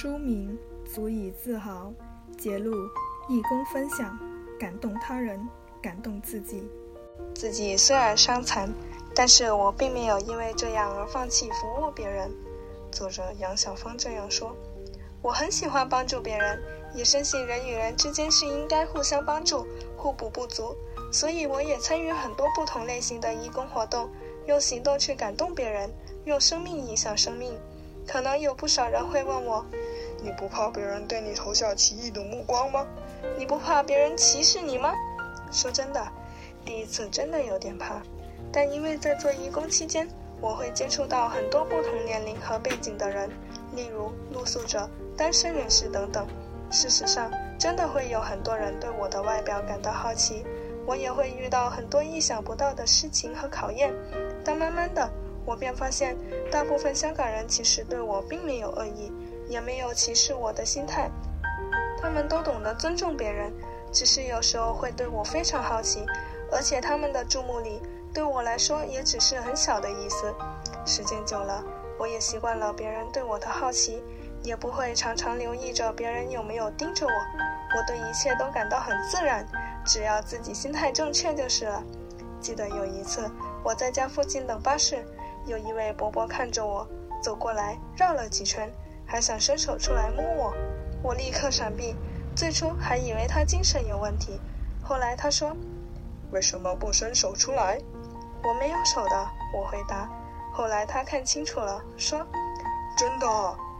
[0.00, 0.56] 书名
[0.86, 1.92] 足以自豪，
[2.38, 2.72] 揭露
[3.28, 4.16] 义工分享，
[4.56, 5.44] 感动他人，
[5.82, 6.62] 感动自己。
[7.34, 8.72] 自己虽然伤残，
[9.12, 12.30] 但是我并没有因为这样而放弃服务别人。
[12.92, 14.54] 作者杨小芳这样说
[15.20, 16.62] ：“我很喜欢帮助别人，
[16.94, 20.76] 也深信人与人之间是应该互相帮助、互补不足，
[21.10, 24.08] 所以我也参与很多不同类型的义工活动，
[24.46, 25.90] 用行动去感动别人，
[26.24, 27.52] 用生命影响生命。”
[28.10, 29.62] 可能有不少人会问我
[30.22, 32.86] ：“你不怕别人对你投下奇异的目光吗？
[33.36, 34.92] 你不怕别人歧视你吗？”
[35.50, 36.06] 说真的，
[36.64, 38.02] 第一次真的有点怕，
[38.52, 40.08] 但因为在做义工期间，
[40.40, 43.30] 我会接触到很多不同年龄和背景的人，
[43.74, 46.26] 例如露宿者、单身人士等等。
[46.70, 50.44] 事实上，真的会有很多人对我的外表感到好奇，
[50.84, 53.90] 我也会遇到很多意想不到的事情和考验。
[54.44, 55.10] 但慢慢的，
[55.46, 56.14] 我便发现，
[56.50, 59.10] 大部分香港人其实对我并没有恶意，
[59.48, 61.10] 也没有歧视我的心态。
[62.00, 63.52] 他们都懂得尊重别人，
[63.92, 66.06] 只是有时候会对我非常好奇，
[66.52, 67.82] 而且他们的注目礼
[68.14, 70.32] 对我来说也只是很小的意思。
[70.86, 71.62] 时间久了，
[71.98, 74.02] 我也习惯了别人对我的好奇，
[74.42, 77.12] 也不会常常留意着别人有没有盯着我。
[77.12, 79.46] 我对一切都感到很自然，
[79.84, 81.82] 只要自己心态正确就是了。
[82.40, 83.28] 记得有一次，
[83.64, 85.04] 我在家附近等巴士。
[85.46, 86.86] 有一位伯伯看着我
[87.22, 88.70] 走过来，绕了几圈，
[89.10, 90.54] 还想伸手出来摸我，
[91.02, 91.96] 我立刻闪避。
[92.36, 94.38] 最初还以为他精神有问题，
[94.82, 95.56] 后来他说
[96.30, 97.80] ：“为什么不伸手出来？”
[98.44, 100.08] 我没有手的，我回答。
[100.52, 102.24] 后来他看清楚了，说
[102.98, 103.26] ：“真的，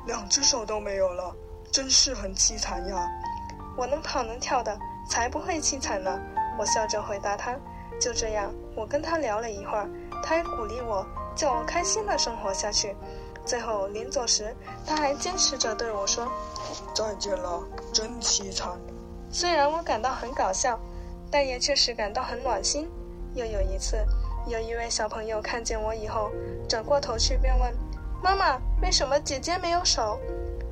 [0.07, 1.33] 两只手都没有了，
[1.71, 3.07] 真是很凄惨呀。”
[3.77, 4.77] 我能跑能跳的，
[5.09, 6.19] 才不会凄惨呢。
[6.59, 7.55] 我笑着回答他。
[8.01, 9.89] 就这样，我跟他聊了一会儿，
[10.23, 11.07] 他还鼓励我。
[11.37, 12.97] 叫我开心的生活下去。
[13.49, 14.55] 最后临走时，
[14.87, 16.29] 他还坚持着对我说
[16.95, 17.63] ：“再见了，
[17.95, 18.79] 真凄惨。”
[19.33, 20.79] 虽然我感到很搞笑，
[21.31, 22.87] 但也确实感到很暖心。
[23.33, 23.97] 又有一次，
[24.47, 26.31] 有一位小朋友看见我以后，
[26.69, 27.75] 转过头去便问
[28.23, 30.21] ：“妈妈，为什么姐姐没有手？”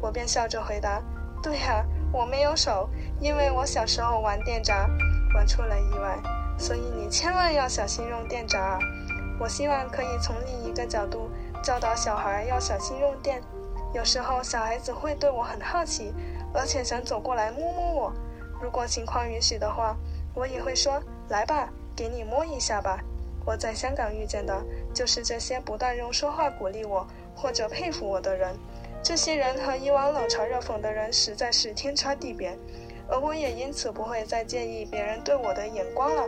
[0.02, 1.02] 我便笑着回答
[1.42, 2.86] ：“对呀，我没有手，
[3.20, 4.86] 因为我小时候玩电闸，
[5.34, 6.18] 玩出了意外，
[6.58, 8.78] 所以你千万要小心用电闸啊。”
[9.40, 11.30] 我希望可以从另一个角度
[11.66, 13.42] 教导小孩要小心用电。
[13.92, 16.14] 有时候小孩子会对我很好奇，
[16.54, 18.12] 而且想走过来摸摸我。
[18.62, 19.96] 如果情况允许的话，
[20.32, 23.00] 我也会说：“来吧，给你摸一下吧。”
[23.44, 24.56] 我在香港遇见的
[24.94, 27.04] 就是这些不断用说话鼓励我
[27.34, 28.54] 或者佩服我的人。
[29.02, 32.56] 这些人和以往冷嘲热讽的人实在是天差地别，
[33.08, 36.22] 而我也因此不会再介意别人对我的眼光了。